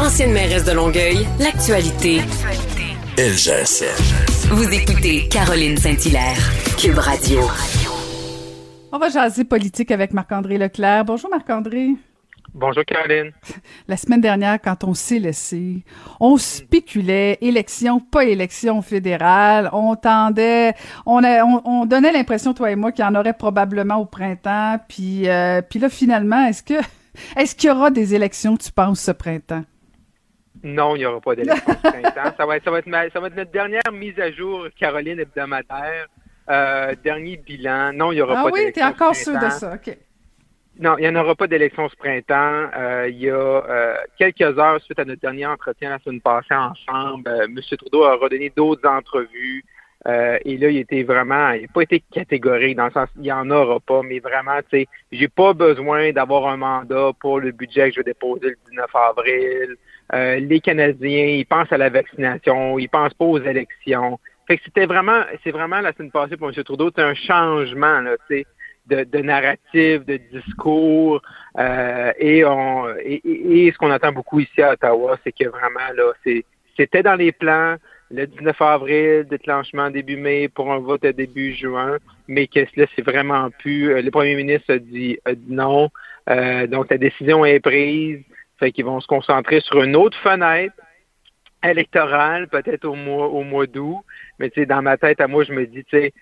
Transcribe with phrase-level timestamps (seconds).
[0.00, 2.22] Ancienne mairesse de Longueuil, l'actualité.
[3.18, 4.48] LGSN.
[4.48, 6.38] Vous écoutez Caroline Saint-Hilaire,
[6.78, 7.40] Cube Radio.
[8.92, 11.04] On va jaser politique avec Marc-André Leclerc.
[11.04, 11.90] Bonjour Marc-André.
[12.54, 13.32] Bonjour Caroline.
[13.88, 15.84] La semaine dernière, quand on s'est laissé,
[16.18, 20.72] on spéculait, élection, pas élection fédérale, on tendait,
[21.04, 21.20] on,
[21.66, 25.60] on, donnait l'impression, toi et moi, qu'il y en aurait probablement au printemps, puis, euh,
[25.60, 26.80] puis là, finalement, est-ce que
[27.36, 29.64] est-ce qu'il y aura des élections, tu penses, ce printemps?
[30.62, 32.34] Non, il n'y aura pas d'élection ce printemps.
[32.36, 35.20] Ça va, être, ça, va être, ça va être notre dernière mise à jour, Caroline
[35.20, 36.06] hebdomadaire.
[36.48, 37.92] Euh, dernier bilan.
[37.92, 38.82] Non, il n'y aura ah pas d'élection.
[38.84, 39.74] Ah oui, tu es encore sûr de ça.
[39.74, 39.96] OK.
[40.80, 42.70] Non, il n'y en aura pas d'élection ce printemps.
[42.76, 46.54] Euh, il y a euh, quelques heures suite à notre dernier entretien la semaine passée
[46.54, 47.60] en chambre, M.
[47.78, 49.64] Trudeau a redonné d'autres entrevues.
[50.06, 53.32] Et là, il était vraiment, il n'a pas été catégorique dans le sens, il n'y
[53.32, 57.52] en aura pas, mais vraiment, tu sais, j'ai pas besoin d'avoir un mandat pour le
[57.52, 59.76] budget que je vais déposer le 19 avril.
[60.12, 64.18] Euh, les Canadiens, ils pensent à la vaccination, ils pensent pas aux élections.
[64.48, 66.64] Fait que c'était vraiment, c'est vraiment la semaine passée pour M.
[66.64, 68.46] Trudeau, c'est un changement, tu sais,
[68.86, 71.22] de, de, narratif, de discours,
[71.58, 76.12] euh, et, on, et, ce qu'on attend beaucoup ici à Ottawa, c'est que vraiment, là,
[76.76, 77.76] c'était dans les plans,
[78.10, 82.86] le 19 avril, déclenchement début mai pour un vote à début juin, mais que là,
[82.96, 83.92] c'est vraiment plus.
[83.92, 85.90] Euh, le premier ministre a dit, a dit non.
[86.68, 88.22] donc, la décision est prise.
[88.58, 90.74] Fait qu'ils vont se concentrer sur une autre fenêtre
[91.64, 94.04] électorale, peut-être au mois, au mois d'août.
[94.38, 96.12] Mais tu sais, dans ma tête, à moi, je me dis, tu sais,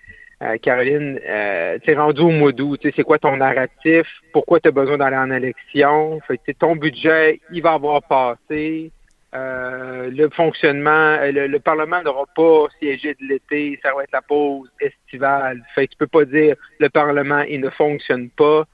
[0.41, 4.07] euh, Caroline, euh, tu es rendu au mois d'août, c'est quoi ton narratif?
[4.31, 6.19] Pourquoi tu as besoin d'aller en élection?
[6.27, 8.91] Fait que ton budget, il va avoir passé.
[9.35, 14.23] Euh, le fonctionnement, le, le Parlement n'aura pas siégé de l'été, ça va être la
[14.23, 15.63] pause estivale.
[15.75, 18.65] Fait que tu peux pas dire le Parlement, il ne fonctionne pas.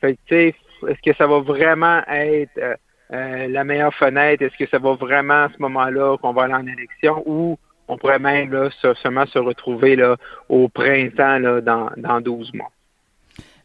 [0.00, 0.54] Fait que, tu sais,
[0.88, 2.78] est-ce que ça va vraiment être
[3.12, 6.54] euh, la meilleure fenêtre, est-ce que ça va vraiment à ce moment-là qu'on va aller
[6.54, 7.22] en élection?
[7.26, 8.70] Ou on pourrait même là,
[9.02, 10.16] seulement se retrouver là,
[10.48, 12.70] au printemps là, dans, dans 12 mois?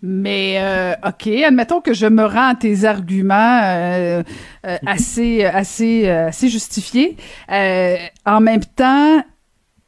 [0.07, 4.21] Mais euh, OK, admettons que je me rends à tes arguments euh,
[4.85, 7.17] assez, assez, assez justifiés.
[7.49, 9.23] en même temps,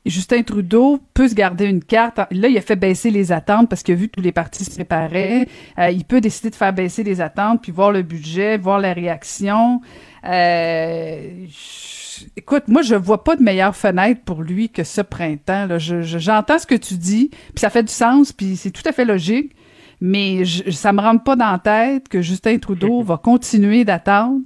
[0.08, 2.18] Justin Trudeau peut se garder une carte.
[2.32, 4.66] Là, il a fait baisser les attentes parce qu'il a vu que tous les partis
[4.66, 5.48] se préparaient.
[5.78, 8.94] Euh, il peut décider de faire baisser les attentes, puis voir le budget, voir la
[8.94, 9.82] réaction.
[10.26, 11.46] Euh,
[12.36, 15.68] écoute, moi, je vois pas de meilleure fenêtre pour lui que ce printemps.
[15.78, 19.06] j'entends ce que tu dis, puis ça fait du sens, puis c'est tout à fait
[19.06, 19.54] logique.
[20.00, 24.42] Mais je, ça me rentre pas dans la tête que Justin Trudeau va continuer d'attendre.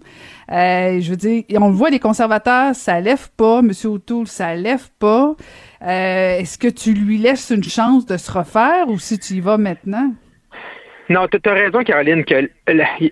[0.51, 3.59] Euh, je veux dire, on le voit, les conservateurs, ça lève pas.
[3.59, 3.71] M.
[3.85, 5.35] O'Toole, ça lève pas.
[5.81, 9.39] Euh, est-ce que tu lui laisses une chance de se refaire ou si tu y
[9.39, 10.11] vas maintenant?
[11.09, 12.23] Non, tu as raison, Caroline.
[12.23, 12.49] Que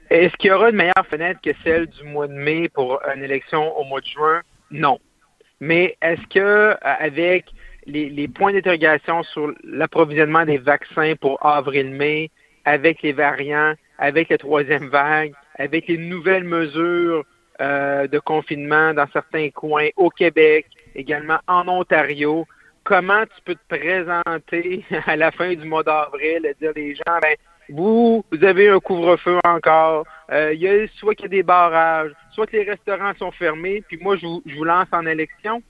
[0.09, 3.23] est-ce qu'il y aura une meilleure fenêtre que celle du mois de mai pour une
[3.23, 4.41] élection au mois de juin?
[4.71, 4.99] Non.
[5.59, 7.45] Mais est-ce que euh, avec
[7.89, 12.29] les, points d'interrogation sur l'approvisionnement des vaccins pour avril-mai,
[12.65, 17.25] avec les variants, avec la troisième vague, avec les nouvelles mesures
[17.61, 22.45] euh, de confinement dans certains coins au Québec, également en Ontario.
[22.83, 27.19] Comment tu peux te présenter à la fin du mois d'avril et dire les gens,
[27.21, 27.35] ben,
[27.69, 31.43] vous, vous avez un couvre-feu encore, euh, il y a soit qu'il y a des
[31.43, 35.61] barrages, soit que les restaurants sont fermés, puis moi, je vous lance en élection.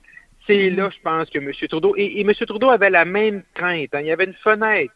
[0.50, 1.52] C'est là, je pense, que M.
[1.70, 2.34] Trudeau, et, M.
[2.34, 3.94] Trudeau avait la même crainte.
[3.94, 4.00] Hein.
[4.02, 4.92] il y avait une fenêtre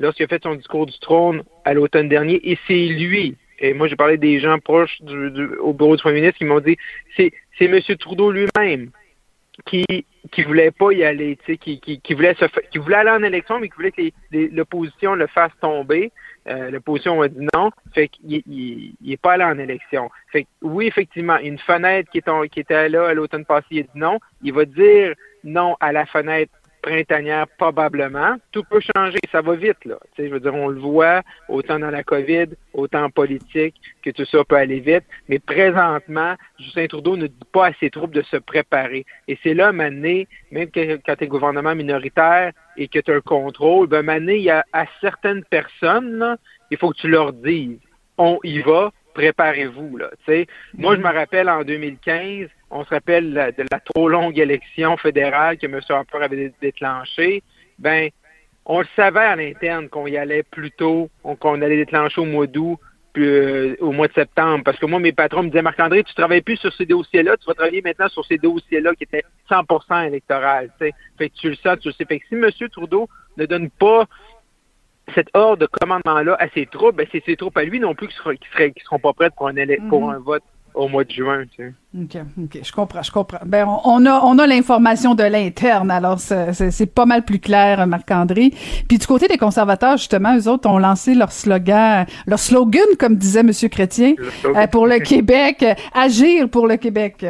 [0.00, 3.88] lorsqu'il a fait son discours du trône à l'automne dernier, et c'est lui et moi
[3.88, 6.76] j'ai parlé des gens proches du, au bureau du premier ministre qui m'ont dit
[7.16, 7.80] c'est c'est M.
[7.98, 8.90] Trudeau lui-même
[9.64, 9.84] qui
[10.32, 13.10] qui voulait pas y aller, tu sais, qui, qui, qui voulait se qui voulait aller
[13.10, 16.12] en élection, mais qui voulait que l'opposition le fasse tomber.
[16.48, 20.10] Euh, l'opposition a dit non, fait qu'il il, est pas allé en élection.
[20.30, 23.80] Fait que, oui, effectivement, une fenêtre qui, est qui était là à l'automne passé, il
[23.80, 24.18] a dit non.
[24.42, 26.52] Il va dire non à la fenêtre
[26.86, 28.36] printanière, probablement.
[28.52, 29.98] Tout peut changer, ça va vite, là.
[30.14, 33.74] Tu sais, je veux dire, on le voit, autant dans la COVID, autant en politique,
[34.04, 35.02] que tout ça peut aller vite.
[35.28, 39.04] Mais présentement, Justin Trudeau ne dit pas à ses troupes de se préparer.
[39.26, 43.20] Et c'est là, Mané, même quand tu es gouvernement minoritaire et que tu as un
[43.20, 46.36] contrôle, ben, Mané, il y a à certaines personnes, là,
[46.70, 47.80] il faut que tu leur dises,
[48.16, 49.96] on y va, préparez-vous.
[49.96, 50.10] Là,
[50.74, 55.56] Moi, je me rappelle en 2015, on se rappelle de la trop longue élection fédérale
[55.56, 55.80] que M.
[55.88, 57.42] Harper avait déclenchée.
[57.78, 58.10] Ben,
[58.66, 61.08] on le savait à l'interne qu'on y allait plus tôt,
[61.40, 62.78] qu'on allait déclencher au mois d'août,
[63.16, 64.64] euh, au mois de septembre.
[64.64, 67.46] Parce que moi, mes patrons me disaient, Marc-André, tu travailles plus sur ces dossiers-là, tu
[67.46, 70.70] vas travailler maintenant sur ces dossiers-là qui étaient 100% électoral.
[70.78, 72.04] Fait que tu le sais, tu le sais.
[72.04, 72.50] Fait que si M.
[72.70, 73.08] Trudeau
[73.38, 74.06] ne donne pas
[75.14, 78.08] cette ordre de commandement-là à ses troupes, ben c'est ses troupes à lui non plus
[78.08, 79.54] qui, seront, qui, seront pas prêtes pour un,
[79.88, 80.14] pour mhm.
[80.14, 80.42] un vote
[80.76, 81.44] au mois de juin.
[81.58, 83.38] OK, OK, je comprends, je comprends.
[83.46, 88.50] Ben, on, a, on a l'information de l'interne, alors c'est pas mal plus clair, Marc-André.
[88.86, 93.16] Puis du côté des conservateurs, justement, eux autres ont lancé leur slogan, leur slogan, comme
[93.16, 93.50] disait M.
[93.70, 94.14] Chrétien,
[94.44, 95.64] euh, pour le Québec,
[95.94, 97.24] agir pour le Québec.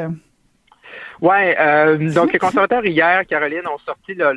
[1.21, 4.33] Ouais, euh, donc les conservateurs hier, Caroline, ont sorti le,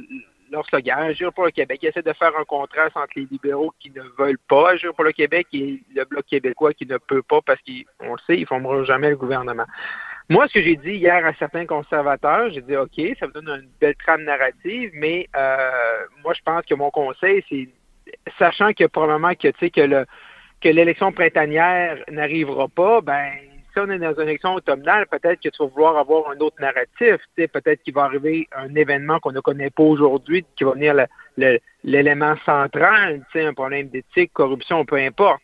[0.51, 1.79] leur slogan, Agir pour le Québec.
[1.81, 5.03] Ils essaient de faire un contraste entre les libéraux qui ne veulent pas agir pour
[5.03, 8.41] le Québec et le Bloc québécois qui ne peut pas parce qu'on le sait, ils
[8.41, 9.65] ne formeront jamais le gouvernement.
[10.29, 13.49] Moi, ce que j'ai dit hier à certains conservateurs, j'ai dit OK, ça me donne
[13.49, 15.71] une belle trame narrative, mais euh,
[16.23, 17.69] moi, je pense que mon conseil, c'est
[18.37, 20.05] sachant que probablement que tu sais que le
[20.61, 23.31] que l'élection printanière n'arrivera pas, ben
[23.73, 26.57] si on est dans une élection automnale, peut-être que tu vas vouloir avoir un autre
[26.59, 27.17] narratif.
[27.35, 30.95] Peut-être qu'il va arriver un événement qu'on ne connaît pas aujourd'hui, qui va venir
[31.83, 35.41] l'élément central, un problème d'éthique, corruption, peu importe.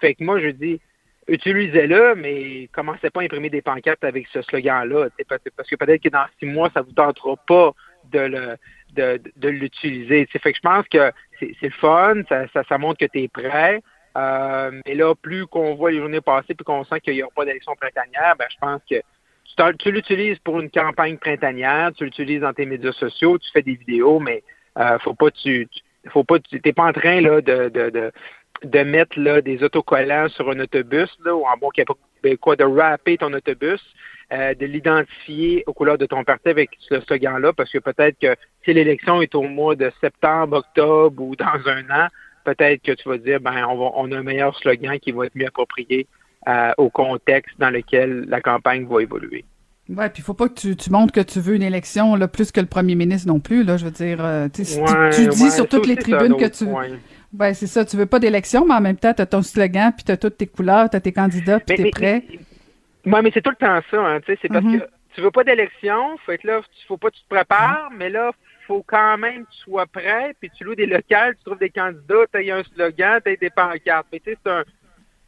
[0.00, 0.80] Fait que moi, je dis,
[1.28, 5.08] utilisez-le, mais commencez pas à imprimer des pancartes avec ce slogan-là.
[5.28, 7.72] Parce que peut-être que dans six mois, ça vous tentera pas
[8.04, 10.26] de l'utiliser.
[10.26, 11.10] Fait que je pense que
[11.40, 13.82] c'est le fun, ça, ça montre que tu es prêt.
[14.16, 17.32] Euh, mais là, plus qu'on voit les journées passer puis qu'on sent qu'il n'y aura
[17.34, 19.02] pas d'élection printanière, ben, je pense que
[19.78, 23.74] tu, l'utilises pour une campagne printanière, tu l'utilises dans tes médias sociaux, tu fais des
[23.74, 24.42] vidéos, mais
[24.78, 25.68] euh, faut pas tu,
[26.08, 28.10] faut pas tu pas en train là de, de,
[28.62, 33.18] de, mettre là des autocollants sur un autobus là ou en bon québécois de rapper
[33.18, 33.82] ton autobus,
[34.32, 38.34] euh, de l'identifier aux couleurs de ton parti avec ce slogan-là, parce que peut-être que
[38.64, 42.08] si l'élection est au mois de septembre, octobre ou dans un an,
[42.46, 45.46] peut-être que tu vas dire, ben, on, a un meilleur slogan qui va être mieux
[45.46, 46.06] approprié
[46.48, 49.44] euh, au contexte dans lequel la campagne va évoluer.
[49.88, 52.26] Ouais, puis il faut pas que tu, tu, montres que tu veux une élection là,
[52.28, 53.62] plus que le premier ministre non plus.
[53.62, 56.98] Là, je veux dire, euh, tu, dis sur toutes les tribunes que tu veux.
[57.38, 57.84] Ouais, c'est ça.
[57.84, 60.16] Tu veux pas d'élection, mais en même temps, tu as ton slogan, puis tu as
[60.16, 62.24] toutes tes couleurs, tu as tes candidats, puis tu es prêt.
[63.04, 64.00] Oui, mais c'est tout le temps ça.
[64.00, 64.80] Hein, c'est parce mm-hmm.
[64.80, 68.08] que tu veux pas d'élection, faut être là, faut pas que tu te prépares, mais
[68.08, 68.32] là,
[68.66, 71.70] faut quand même que tu sois prêt, puis tu loues des locales, tu trouves des
[71.70, 74.06] candidats, tu as un slogan, tu as des pancartes.
[74.12, 74.64] Mais tu sais, c'est un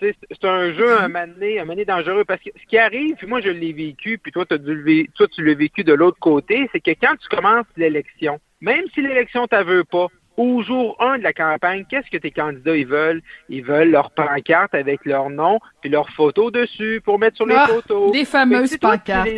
[0.01, 3.73] c'est un jeu mané, un dangereux parce que ce qui arrive, puis moi je l'ai
[3.73, 7.17] vécu, puis toi, as dû, toi tu l'as vécu de l'autre côté, c'est que quand
[7.17, 10.07] tu commences l'élection, même si l'élection t'en pas,
[10.39, 13.21] au jour 1 de la campagne, qu'est-ce que tes candidats ils veulent?
[13.49, 17.57] Ils veulent leur pancarte avec leur nom puis leur photo dessus pour mettre sur les
[17.57, 18.13] ah, photos.
[18.13, 19.29] Des fameuses pancartes.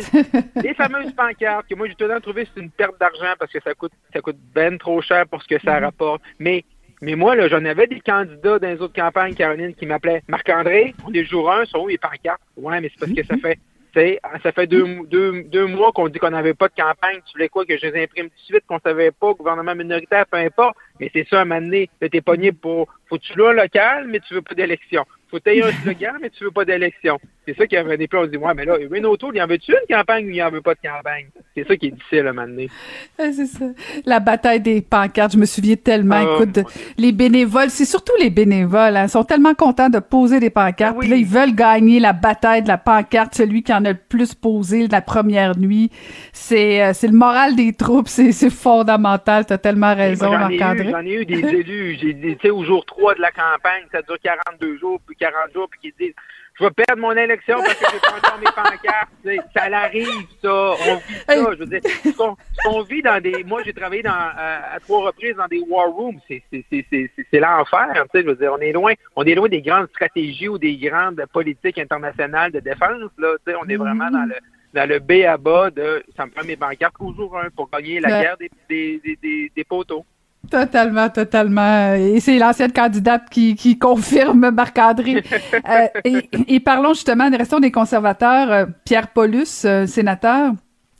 [0.55, 3.51] des fameuses pancartes que moi j'ai tout le temps trouvé c'est une perte d'argent parce
[3.51, 5.85] que ça coûte ça coûte ben trop cher pour ce que ça mhm.
[5.85, 6.21] rapporte.
[6.39, 6.63] Mais
[7.03, 10.93] mais moi, là, j'en avais des candidats dans les autres campagnes, Caroline, qui m'appelaient Marc-André,
[11.03, 12.41] on est jour 1, sont où les pancartes?
[12.55, 13.57] Ouais, mais c'est parce que ça fait
[13.93, 17.19] ça fait deux, deux, deux mois qu'on dit qu'on n'avait pas de campagne.
[17.25, 20.25] Tu voulais quoi que je les imprime tout de suite, qu'on savait pas, gouvernement minoritaire,
[20.27, 20.75] peu importe.
[20.99, 24.07] Mais c'est ça, à un moment donné, t'es pogné pour, faut que tu un local,
[24.07, 25.05] mais tu veux pas d'élection.
[25.29, 27.19] Faut tailler un slogan, mais tu veux pas d'élection.
[27.47, 28.07] C'est ça qui a des.
[28.13, 30.51] On se dit, ouais, mais là, Renault il en veut-tu une campagne ou il en
[30.51, 31.25] veut pas de campagne?
[31.55, 32.69] C'est ça qui est difficile à donné.
[33.17, 33.65] c'est ça.
[34.05, 36.15] La bataille des pancartes, je me souviens tellement.
[36.19, 36.59] Ah, écoute,
[36.99, 40.97] les bénévoles, c'est surtout les bénévoles, hein, sont tellement contents de poser des pancartes.
[41.01, 43.97] Ah là, ils veulent gagner la bataille de la pancarte, celui qui en a le
[43.97, 45.89] plus posé la première nuit.
[46.33, 49.47] C'est, euh, c'est le moral des troupes, c'est, c'est fondamental.
[49.47, 50.91] T'as tellement raison, Marc-André.
[50.91, 54.03] J'en ai eu des élus, j'ai, tu sais, au jour 3 de la campagne, ça
[54.03, 56.15] dure 42 jours, puis 40 jours, puis qui disent
[56.61, 59.49] je vais perdre mon élection parce que j'ai pas encore mes pancartes.
[59.55, 60.07] Ça l'arrive,
[60.41, 60.49] ça.
[60.51, 61.53] On vit ça.
[61.53, 63.43] Je veux dire, ce qu'on vit dans des.
[63.43, 66.19] Moi, j'ai travaillé dans, à, trois reprises dans des war rooms.
[66.29, 68.05] C'est l'enfer.
[68.13, 68.93] Je veux dire, on est loin.
[69.15, 73.09] On est loin des grandes stratégies ou des grandes politiques internationales de défense.
[73.17, 74.35] Là, on est vraiment dans le
[74.73, 77.69] dans le B à bas de ça me prend mes pancartes au jour un pour
[77.69, 80.05] gagner la guerre des, des, des, des poteaux.
[80.49, 81.93] Totalement, totalement.
[81.93, 85.23] Et c'est l'ancienne candidate qui, qui confirme Marc-André.
[85.53, 88.51] euh, et, et, parlons justement, restons des conservateurs.
[88.51, 90.53] Euh, Pierre Paulus, euh, sénateur.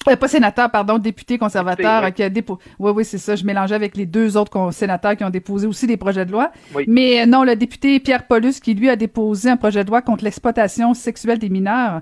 [0.09, 2.59] Euh, pas sénateur, pardon, député conservateur qui a déposé.
[2.79, 3.35] Oui, oui, c'est ça.
[3.35, 6.51] Je mélangeais avec les deux autres sénateurs qui ont déposé aussi des projets de loi.
[6.87, 10.23] Mais non, le député Pierre Paulus qui lui a déposé un projet de loi contre
[10.23, 12.01] l'exploitation sexuelle des mineurs.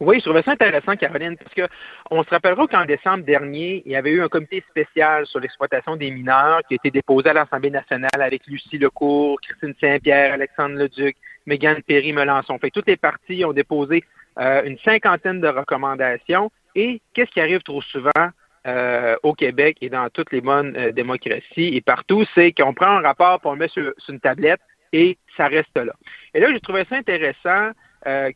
[0.00, 1.62] Oui, je trouvais ça intéressant, Caroline, parce que
[2.10, 5.96] on se rappellera qu'en décembre dernier, il y avait eu un comité spécial sur l'exploitation
[5.96, 10.76] des mineurs qui a été déposé à l'Assemblée nationale avec Lucie Lecourt, Christine Saint-Pierre, Alexandre
[10.76, 12.58] Leduc, Mégane Perry, Melançon.
[12.58, 14.04] Fait toutes les parties ont déposé
[14.38, 16.50] euh, une cinquantaine de recommandations.
[16.74, 18.10] Et qu'est-ce qui arrive trop souvent
[18.66, 22.96] euh, au Québec et dans toutes les bonnes euh, démocraties et partout, c'est qu'on prend
[22.96, 24.60] un rapport, pour le met sur, une tablette
[24.92, 25.92] et ça reste là.
[26.34, 27.70] Et là, j'ai trouvé ça intéressant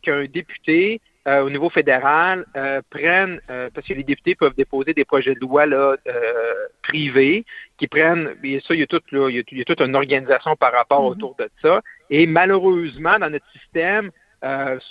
[0.01, 0.99] qu'un député
[1.29, 5.35] euh, au niveau fédéral euh, prennent, euh, parce que les députés peuvent déposer des projets
[5.35, 5.95] de loi là,
[6.81, 7.45] privés,
[7.77, 10.71] qui prennent, bien sûr, il y a toute, il y a, toute une organisation par
[10.71, 11.11] rapport mm-hmm.
[11.11, 11.81] autour de ça.
[12.09, 14.09] Et malheureusement, dans notre système,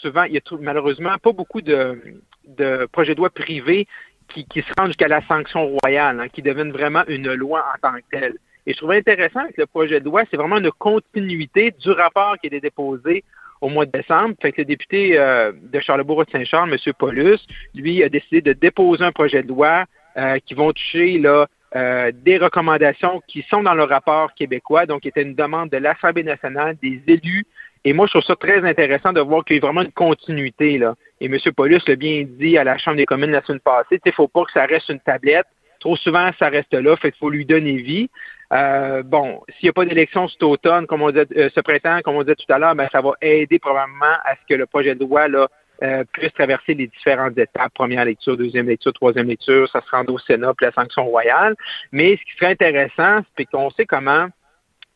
[0.01, 2.01] souvent, il y a malheureusement pas beaucoup de,
[2.47, 3.89] de projets de loi privés
[4.29, 7.79] qui, qui se rendent jusqu'à la sanction royale, hein, qui deviennent vraiment une loi en
[7.81, 8.35] tant que telle.
[8.65, 12.37] Et je trouvais intéressant que le projet de loi, c'est vraiment une continuité du rapport
[12.39, 13.25] qui a été déposé
[13.61, 14.35] au mois de décembre.
[14.41, 16.93] Fait que le député euh, de Charlebourg-Saint-Charles, M.
[16.99, 17.39] Paulus,
[17.75, 19.85] lui, a décidé de déposer un projet de loi
[20.17, 21.47] euh, qui vont toucher là,
[21.77, 25.77] euh, des recommandations qui sont dans le rapport québécois, donc qui était une demande de
[25.77, 27.45] l'Assemblée nationale, des élus.
[27.85, 30.79] Et moi, je trouve ça très intéressant de voir qu'il y a vraiment une continuité.
[30.79, 30.95] Là.
[31.21, 31.37] Et M.
[31.55, 34.29] Paulus l'a bien dit à la Chambre des communes la semaine passée, il ne faut
[34.29, 35.47] pas que ça reste une tablette.
[35.81, 38.11] Trop souvent, ça reste là, fait qu'il faut lui donner vie.
[38.53, 42.01] Euh, bon, s'il n'y a pas d'élection cet automne, comme on dit, euh, ce printemps,
[42.03, 44.67] comme on disait tout à l'heure, ben, ça va aider probablement à ce que le
[44.67, 45.49] projet de loi là,
[45.83, 50.05] euh, puisse traverser les différentes étapes, première lecture, deuxième lecture, troisième lecture, ça se rend
[50.07, 51.55] au Sénat, puis la sanction royale.
[51.93, 54.29] Mais ce qui serait intéressant, c'est qu'on sait comment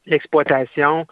[0.07, 1.07] l'exploitation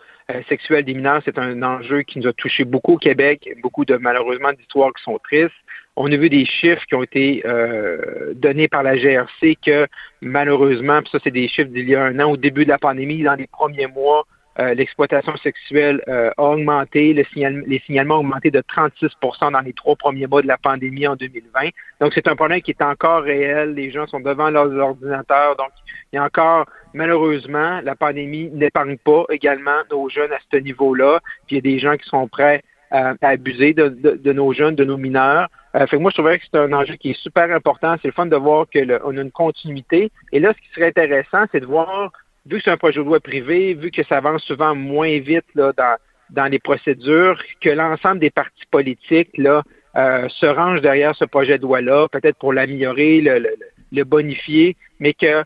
[0.48, 3.96] sexuelle des mineurs, c'est un enjeu qui nous a touché beaucoup au Québec, beaucoup de
[3.96, 5.52] malheureusement d'histoires qui sont tristes.
[5.96, 9.86] On a vu des chiffres qui ont été euh, donnés par la GRC que
[10.20, 12.78] malheureusement, puis ça c'est des chiffres d'il y a un an, au début de la
[12.78, 14.24] pandémie, dans les premiers mois,
[14.58, 17.24] euh, l'exploitation sexuelle euh, a augmenté, le
[17.66, 21.16] les signalements ont augmenté de 36% dans les trois premiers mois de la pandémie en
[21.16, 21.68] 2020.
[22.00, 23.74] Donc c'est un problème qui est encore réel.
[23.74, 25.56] Les gens sont devant leurs ordinateurs.
[25.56, 25.70] Donc
[26.12, 31.20] il y a encore, malheureusement, la pandémie n'épargne pas également nos jeunes à ce niveau-là.
[31.46, 34.74] Puis il y a des gens qui sont prêts à abuser de, de, nos jeunes,
[34.74, 35.48] de nos mineurs.
[35.74, 37.96] Euh, fait que moi, je trouverais que c'est un enjeu qui est super important.
[38.02, 40.10] C'est le fun de voir qu'on a une continuité.
[40.32, 42.12] Et là, ce qui serait intéressant, c'est de voir,
[42.46, 45.46] vu que c'est un projet de loi privé, vu que ça avance souvent moins vite
[45.54, 45.96] là, dans,
[46.30, 49.62] dans les procédures, que l'ensemble des partis politiques là,
[49.96, 53.50] euh, se rangent derrière ce projet de loi-là, peut-être pour l'améliorer, le, le,
[53.92, 55.44] le, bonifier, mais que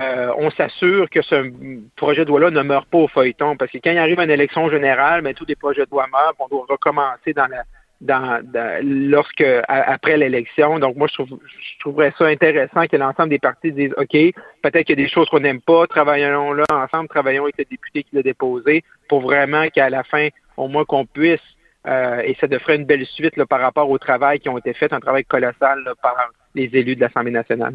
[0.00, 1.52] euh, on s'assure que ce
[1.96, 3.56] projet de loi-là ne meurt pas au feuilleton.
[3.56, 6.34] Parce que quand il arrive une élection générale, ben, tous les projets de loi meurent,
[6.38, 7.64] on doit recommencer dans la
[8.02, 8.42] dans,
[8.82, 10.78] lorsque après l'élection.
[10.78, 14.86] Donc moi, je, trouve, je trouverais ça intéressant que l'ensemble des partis disent OK, peut-être
[14.86, 18.02] qu'il y a des choses qu'on n'aime pas, travaillons là ensemble, travaillons avec le député
[18.02, 21.40] qui l'a déposé pour vraiment qu'à la fin, au moins qu'on puisse,
[21.86, 24.72] euh, et ça devrait une belle suite là, par rapport au travail qui ont été
[24.72, 26.16] fait, un travail colossal par
[26.54, 27.74] les élus de l'Assemblée nationale.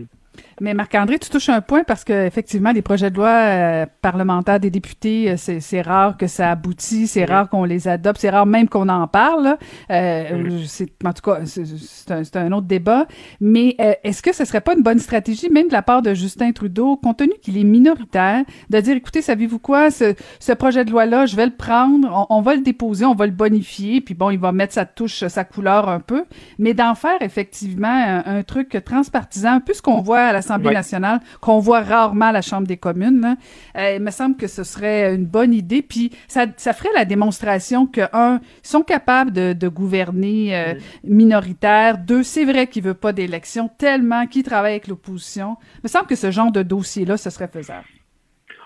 [0.60, 4.60] Mais Marc-André, tu touches un point parce que effectivement, les projets de loi euh, parlementaires
[4.60, 8.46] des députés, euh, c'est rare que ça aboutit, c'est rare qu'on les adopte, c'est rare
[8.46, 9.58] même qu'on en parle.
[9.92, 13.08] Euh, c'est en tout cas, c'est un, un, autre débat.
[13.40, 16.14] Mais euh, est-ce que ce serait pas une bonne stratégie, même de la part de
[16.14, 20.86] Justin Trudeau, compte tenu qu'il est minoritaire, de dire, écoutez, savez-vous quoi, ce, ce projet
[20.86, 24.14] de loi-là, je vais le prendre, on, va le déposer, on va le bonifier, puis
[24.14, 26.26] bon, il va mettre sa touche, sa couleur un peu,
[26.58, 30.74] mais d'en faire effectivement un, un truc transpartisan, un peu ce qu'on voit à l'Assemblée
[30.74, 33.38] nationale, qu'on voit rarement à la Chambre des communes.
[33.78, 35.82] Euh, il me semble que ce serait une bonne idée.
[35.82, 40.74] Puis ça, ça ferait la démonstration que, un, ils sont capables de, de gouverner euh,
[41.04, 41.98] minoritaire.
[41.98, 45.58] Deux, c'est vrai qu'ils veulent pas d'élection tellement qu'ils travaillent avec l'opposition.
[45.76, 47.86] Il me semble que ce genre de dossier-là, ce serait faisable.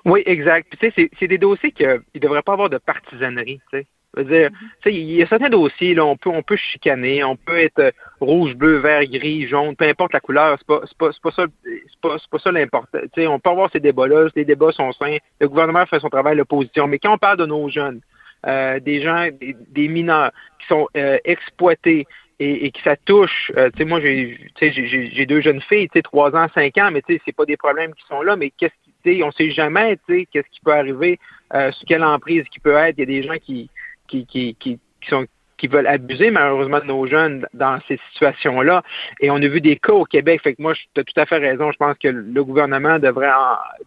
[0.05, 0.67] Oui, exact.
[0.69, 3.61] Puis, tu sais, c'est des dossiers qu'il ne devrait pas avoir de partisanerie.
[3.71, 3.87] Tu sais
[4.17, 4.49] veux dire,
[4.85, 7.91] il y a certains dossiers, là, on peut, on peut chicaner, on peut être euh,
[8.19, 11.31] rouge, bleu, vert, gris, jaune, peu importe la couleur, c'est pas, c'est pas, c'est pas
[11.31, 12.99] ça, c'est pas, c'est pas ça l'important.
[13.17, 16.87] on peut avoir ces débats-là, les débats sont sains, le gouvernement fait son travail, l'opposition,
[16.87, 18.01] mais quand on parle de nos jeunes,
[18.47, 22.07] euh, des gens, des, mineurs qui sont euh, exploités
[22.39, 25.99] et, et que ça touche, tu sais, moi j'ai, j'ai, j'ai deux jeunes filles, tu
[25.99, 28.35] sais, trois ans, cinq ans, mais tu sais, c'est pas des problèmes qui sont là,
[28.35, 31.19] mais qu'est-ce qui, tu sais, on sait jamais, tu sais, qu'est-ce qui peut arriver,
[31.53, 33.69] euh, sur quelle emprise qui peut être, il y a des gens qui
[34.11, 35.25] qui, qui, qui, sont
[35.57, 38.81] qui veulent abuser malheureusement de nos jeunes dans ces situations-là.
[39.19, 40.41] Et on a vu des cas au Québec.
[40.41, 41.71] Fait que moi, tu as tout à fait raison.
[41.71, 43.29] Je pense que le gouvernement devrait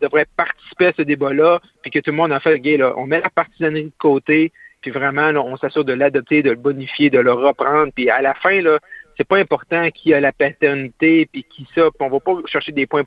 [0.00, 3.06] devrait participer à ce débat-là, puis que tout le monde a fait, gay, là, on
[3.06, 4.52] met la partisanerie de côté,
[4.82, 7.92] puis vraiment, on s'assure de l'adopter, de le bonifier, de le reprendre.
[7.92, 8.78] Puis à la fin, là,
[9.16, 11.90] c'est pas important qui a la paternité, puis qui ça.
[11.90, 13.04] Puis on va pas chercher des points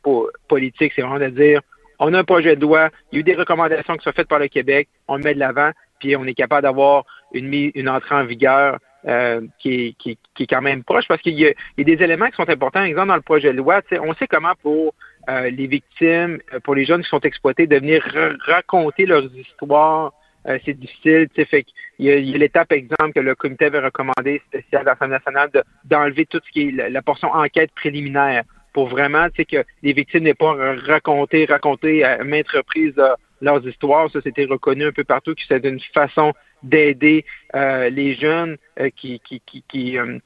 [0.49, 0.91] politiques.
[0.93, 1.61] C'est vraiment de dire,
[1.99, 4.27] on a un projet de loi, il y a eu des recommandations qui sont faites
[4.27, 7.89] par le Québec, on le met de l'avant, puis on est capable d'avoir une, une
[7.89, 11.47] entrée en vigueur euh, qui, qui, qui, est quand même proche parce qu'il y, y,
[11.47, 12.83] a des éléments qui sont importants.
[12.83, 14.93] Exemple, dans le projet de loi, on sait comment pour
[15.29, 18.03] euh, les victimes, euh, pour les jeunes qui sont exploités, de venir
[18.45, 20.13] raconter leurs histoires.
[20.47, 21.27] Euh, c'est difficile.
[21.35, 21.65] Fait
[21.99, 25.17] il y a, y a l'étape, exemple, que le comité avait recommandé spécial de l'Assemblée
[25.17, 25.49] nationale
[25.83, 28.43] d'enlever tout ce qui est la, portion enquête préliminaire
[28.77, 30.53] pour vraiment que les victimes n'aient pas
[30.85, 32.93] raconté, raconté à maintes reprises
[33.41, 34.07] leurs histoires.
[34.11, 36.31] Ça, c'était reconnu un peu partout que c'était une façon
[36.61, 40.19] d'aider euh, les jeunes euh, qui qui qui euh,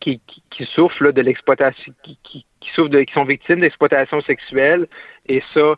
[0.00, 4.88] qui, qui, souffrent de l'exploitation, qui, qui, souffrent de, qui sont victimes d'exploitation sexuelle.
[5.26, 5.76] Et ça,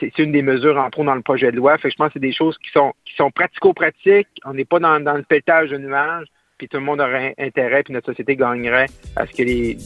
[0.00, 1.76] c'est une des mesures en pro dans le projet de loi.
[1.76, 4.28] Fait que je pense que c'est des choses qui sont qui sont pratico-pratiques.
[4.46, 6.26] On n'est pas dans, dans le pétage de nuages.
[6.56, 9.76] puis tout le monde aurait intérêt, puis notre société gagnerait à ce que les,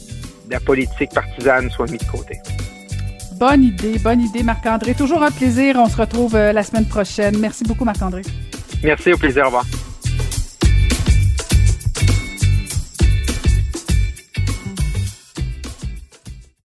[0.49, 2.39] la politique partisane soit mise de côté.
[3.37, 4.93] Bonne idée, bonne idée, Marc-André.
[4.93, 5.75] Toujours un plaisir.
[5.77, 7.37] On se retrouve euh, la semaine prochaine.
[7.37, 8.21] Merci beaucoup, Marc-André.
[8.83, 9.43] Merci, au plaisir.
[9.43, 9.65] Au revoir.